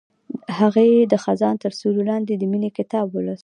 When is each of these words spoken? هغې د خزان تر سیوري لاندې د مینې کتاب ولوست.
هغې 0.59 0.89
د 1.11 1.13
خزان 1.23 1.55
تر 1.63 1.71
سیوري 1.79 2.03
لاندې 2.09 2.33
د 2.37 2.43
مینې 2.51 2.69
کتاب 2.77 3.05
ولوست. 3.11 3.39